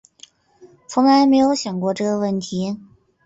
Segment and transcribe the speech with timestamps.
[0.87, 2.75] 从来没有想过这个问题